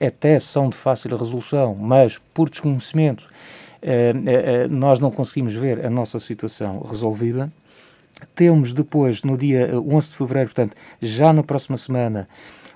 até 0.00 0.38
são 0.38 0.68
de 0.68 0.76
fácil 0.76 1.16
resolução, 1.16 1.74
mas 1.74 2.18
por 2.32 2.48
desconhecimento 2.48 3.28
eh, 3.82 4.12
eh, 4.26 4.68
nós 4.68 5.00
não 5.00 5.10
conseguimos 5.10 5.54
ver 5.54 5.84
a 5.84 5.90
nossa 5.90 6.18
situação 6.18 6.80
resolvida. 6.80 7.52
Temos 8.34 8.72
depois, 8.72 9.22
no 9.22 9.36
dia 9.36 9.70
11 9.74 10.10
de 10.10 10.16
fevereiro, 10.16 10.48
portanto, 10.48 10.74
já 11.00 11.32
na 11.32 11.42
próxima 11.42 11.76
semana, 11.76 12.28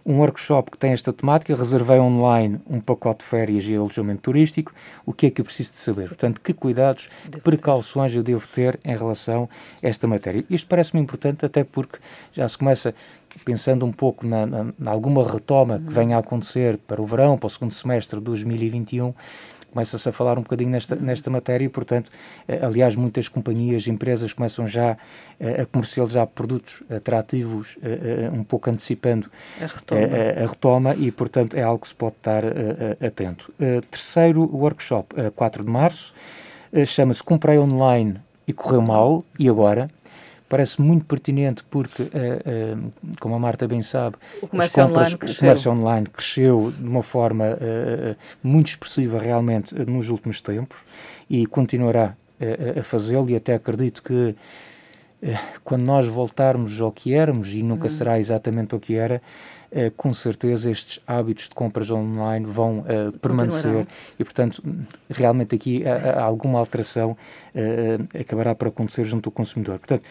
um 0.04 0.18
workshop 0.18 0.70
que 0.70 0.78
tem 0.78 0.92
esta 0.92 1.12
temática, 1.12 1.54
reservei 1.54 1.98
online 1.98 2.60
um 2.68 2.80
pacote 2.80 3.20
de 3.20 3.24
férias 3.24 3.64
e 3.64 3.74
alojamento 3.74 4.22
turístico, 4.22 4.72
o 5.06 5.12
que 5.12 5.26
é 5.26 5.30
que 5.30 5.40
eu 5.40 5.44
preciso 5.44 5.72
de 5.72 5.78
saber? 5.78 6.08
Portanto, 6.08 6.40
que 6.40 6.52
cuidados, 6.52 7.08
que 7.30 7.40
precauções 7.40 8.14
eu 8.14 8.22
devo 8.22 8.46
ter 8.48 8.78
em 8.84 8.96
relação 8.96 9.48
a 9.82 9.86
esta 9.86 10.06
matéria? 10.06 10.44
Isto 10.50 10.66
parece-me 10.66 11.00
importante 11.00 11.46
até 11.46 11.64
porque 11.64 11.98
já 12.32 12.48
se 12.48 12.58
começa 12.58 12.94
pensando 13.44 13.86
um 13.86 13.92
pouco 13.92 14.26
na, 14.26 14.44
na, 14.44 14.66
na 14.78 14.90
alguma 14.90 15.26
retoma 15.26 15.78
que 15.78 15.92
venha 15.92 16.16
a 16.16 16.20
acontecer 16.20 16.78
para 16.78 17.00
o 17.00 17.06
verão, 17.06 17.38
para 17.38 17.46
o 17.46 17.50
segundo 17.50 17.72
semestre 17.72 18.18
de 18.18 18.24
2021, 18.24 19.14
começa-se 19.72 20.08
a 20.08 20.12
falar 20.12 20.38
um 20.38 20.42
bocadinho 20.42 20.70
nesta, 20.70 20.94
nesta 20.94 21.30
matéria 21.30 21.64
e, 21.64 21.68
portanto, 21.68 22.10
eh, 22.46 22.60
aliás, 22.62 22.94
muitas 22.94 23.28
companhias, 23.28 23.86
empresas 23.88 24.32
começam 24.32 24.66
já 24.66 24.96
eh, 25.40 25.62
a 25.62 25.66
comercializar 25.66 26.26
produtos 26.26 26.82
atrativos, 26.90 27.78
eh, 27.82 28.30
um 28.32 28.44
pouco 28.44 28.70
antecipando 28.70 29.30
a 29.60 29.66
retoma, 29.66 30.00
a, 30.02 30.44
a 30.44 30.46
retoma 30.46 30.94
e, 30.94 31.10
portanto, 31.10 31.56
é 31.56 31.62
algo 31.62 31.80
que 31.80 31.88
se 31.88 31.94
pode 31.94 32.16
estar 32.16 32.42
atento. 33.04 33.52
Terceiro 33.90 34.48
workshop, 34.54 35.14
4 35.34 35.64
de 35.64 35.70
março, 35.70 36.14
chama-se 36.86 37.22
Comprei 37.22 37.58
Online 37.58 38.16
e 38.46 38.52
Correu 38.52 38.82
Mal, 38.82 39.24
e 39.38 39.48
agora? 39.48 39.88
Parece 40.52 40.82
muito 40.82 41.06
pertinente 41.06 41.64
porque, 41.70 42.02
uh, 42.02 42.06
uh, 42.06 42.92
como 43.18 43.34
a 43.34 43.38
Marta 43.38 43.66
bem 43.66 43.80
sabe, 43.80 44.16
o 44.42 44.46
comércio, 44.46 44.82
compras, 44.82 45.06
online, 45.06 45.18
cresceu. 45.18 45.36
O 45.36 45.40
comércio 45.40 45.72
online 45.72 46.06
cresceu 46.06 46.72
de 46.76 46.86
uma 46.86 47.02
forma 47.02 47.44
uh, 47.46 48.16
muito 48.42 48.66
expressiva 48.66 49.18
realmente 49.18 49.74
nos 49.74 50.10
últimos 50.10 50.42
tempos 50.42 50.84
e 51.30 51.46
continuará 51.46 52.14
a 52.76 52.82
fazê-lo 52.82 53.30
e 53.30 53.36
até 53.36 53.54
acredito 53.54 54.02
que 54.02 54.34
quando 55.62 55.84
nós 55.84 56.08
voltarmos 56.08 56.80
ao 56.80 56.90
que 56.90 57.14
éramos, 57.14 57.54
e 57.54 57.62
nunca 57.62 57.86
hum. 57.86 57.88
será 57.88 58.18
exatamente 58.18 58.74
o 58.74 58.80
que 58.80 58.96
era, 58.96 59.22
com 59.96 60.12
certeza 60.12 60.70
estes 60.70 61.00
hábitos 61.06 61.48
de 61.48 61.54
compras 61.54 61.90
online 61.90 62.44
vão 62.44 62.80
uh, 62.80 63.12
permanecer 63.20 63.86
e, 64.18 64.24
portanto, 64.24 64.62
realmente 65.08 65.54
aqui 65.54 65.82
alguma 66.16 66.58
alteração 66.58 67.16
acabará 68.18 68.54
por 68.54 68.68
acontecer 68.68 69.04
junto 69.04 69.28
ao 69.28 69.32
consumidor. 69.32 69.78
Portanto, 69.78 70.04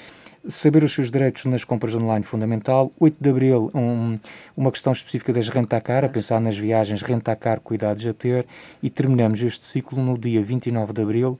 saber 0.48 0.84
os 0.84 0.94
seus 0.94 1.12
direitos 1.12 1.46
nas 1.46 1.64
compras 1.64 1.94
online 1.96 2.24
fundamental. 2.24 2.92
8 3.00 3.16
de 3.20 3.30
Abril, 3.30 3.72
um, 3.74 4.16
uma 4.56 4.72
questão 4.72 4.92
específica 4.92 5.32
das 5.32 5.50
renta-car, 5.50 6.06
a 6.06 6.10
pensar 6.10 6.40
nas 6.40 6.58
viagens 6.58 7.02
renta-car, 7.02 7.60
cuidados 7.60 8.06
a 8.06 8.14
ter. 8.14 8.46
E 8.82 8.90
terminamos 8.90 9.42
este 9.42 9.66
ciclo 9.66 10.02
no 10.02 10.18
dia 10.18 10.42
29 10.42 10.94
de 10.94 11.02
Abril 11.02 11.40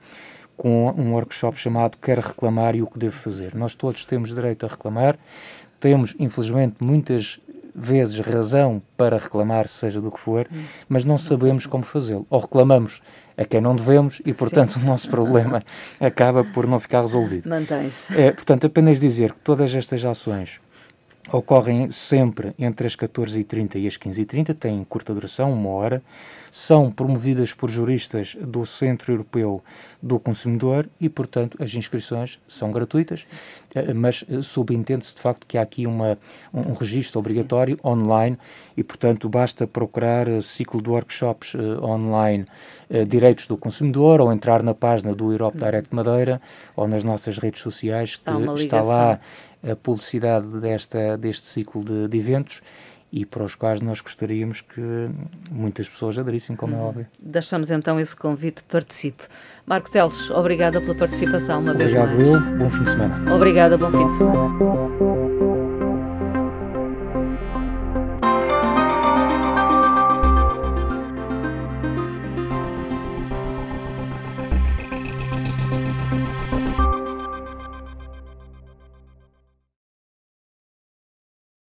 com 0.56 0.90
um 0.90 1.14
workshop 1.14 1.58
chamado 1.58 1.96
Quer 1.98 2.18
Reclamar 2.18 2.76
e 2.76 2.82
o 2.82 2.86
que 2.86 2.98
devo 2.98 3.14
fazer. 3.14 3.54
Nós 3.54 3.74
todos 3.74 4.04
temos 4.04 4.32
direito 4.32 4.64
a 4.64 4.68
reclamar, 4.68 5.18
temos, 5.80 6.14
infelizmente, 6.18 6.76
muitas 6.78 7.40
vezes 7.74 8.18
razão 8.18 8.82
para 8.96 9.18
reclamar, 9.18 9.66
seja 9.68 10.00
do 10.00 10.10
que 10.10 10.18
for, 10.18 10.46
mas 10.88 11.04
não 11.04 11.16
sabemos 11.18 11.66
como 11.66 11.84
fazê-lo. 11.84 12.26
Ou 12.28 12.40
reclamamos 12.40 13.00
a 13.36 13.44
quem 13.44 13.60
não 13.60 13.74
devemos 13.74 14.20
e, 14.24 14.32
portanto, 14.32 14.74
Sim. 14.74 14.80
o 14.80 14.84
nosso 14.84 15.08
problema 15.08 15.62
acaba 16.00 16.44
por 16.44 16.66
não 16.66 16.78
ficar 16.78 17.00
resolvido. 17.00 17.48
Mantém-se. 17.48 18.18
É, 18.18 18.32
portanto, 18.32 18.66
apenas 18.66 19.00
dizer 19.00 19.32
que 19.32 19.40
todas 19.40 19.74
estas 19.74 20.04
ações 20.04 20.60
ocorrem 21.30 21.90
sempre 21.90 22.52
entre 22.58 22.86
as 22.86 22.96
14h30 22.96 23.76
e 23.76 23.86
as 23.86 23.96
15h30, 23.96 24.54
têm 24.54 24.84
curta 24.84 25.14
duração, 25.14 25.52
uma 25.52 25.70
hora, 25.70 26.02
são 26.50 26.90
promovidas 26.90 27.54
por 27.54 27.70
juristas 27.70 28.36
do 28.38 28.66
Centro 28.66 29.10
Europeu 29.10 29.62
do 30.02 30.18
Consumidor 30.18 30.86
e, 31.00 31.08
portanto, 31.08 31.56
as 31.62 31.72
inscrições 31.74 32.38
são 32.46 32.70
gratuitas, 32.70 33.26
eh, 33.74 33.94
mas 33.94 34.22
eh, 34.30 34.42
subentende-se 34.42 35.14
de 35.14 35.22
facto 35.22 35.46
que 35.46 35.56
há 35.56 35.62
aqui 35.62 35.86
uma, 35.86 36.18
um 36.52 36.74
registro 36.74 37.20
obrigatório 37.20 37.76
Sim. 37.76 37.88
online 37.88 38.36
e, 38.76 38.84
portanto, 38.84 39.30
basta 39.30 39.66
procurar 39.66 40.28
o 40.28 40.42
ciclo 40.42 40.82
de 40.82 40.90
workshops 40.90 41.54
uh, 41.54 41.82
online 41.82 42.44
uh, 42.90 43.06
Direitos 43.06 43.46
do 43.46 43.56
Consumidor 43.56 44.20
ou 44.20 44.30
entrar 44.30 44.62
na 44.62 44.74
página 44.74 45.14
do 45.14 45.32
Europe 45.32 45.56
Direct 45.56 45.94
Madeira 45.94 46.42
ou 46.76 46.86
nas 46.86 47.02
nossas 47.02 47.38
redes 47.38 47.62
sociais 47.62 48.16
que 48.16 48.30
está 48.56 48.82
lá 48.82 49.18
a 49.62 49.76
publicidade 49.76 50.60
desta, 50.60 51.16
deste 51.16 51.46
ciclo 51.46 51.84
de, 51.84 52.08
de 52.08 52.18
eventos 52.18 52.62
e 53.12 53.26
para 53.26 53.44
os 53.44 53.54
quais 53.54 53.80
nós 53.80 54.00
gostaríamos 54.00 54.62
que 54.62 54.80
muitas 55.50 55.86
pessoas 55.86 56.18
aderissem, 56.18 56.56
como 56.56 56.74
é 56.74 56.78
uhum. 56.78 56.84
óbvio. 56.84 57.06
Deixamos 57.20 57.70
então 57.70 58.00
esse 58.00 58.16
convite, 58.16 58.62
participe. 58.62 59.24
Marco 59.66 59.90
Teles, 59.90 60.30
obrigada 60.30 60.80
pela 60.80 60.94
participação 60.94 61.60
uma 61.60 61.72
Obrigado 61.72 62.16
vez 62.16 62.22
mais. 62.22 62.32
Obrigado 62.32 62.52
eu, 62.52 62.58
bom 62.58 62.70
fim 62.70 62.84
de 62.84 62.90
semana. 62.90 63.34
Obrigada, 63.34 63.78
bom 63.78 63.90
fim 63.90 64.08
de 64.08 64.16
semana. 64.16 64.81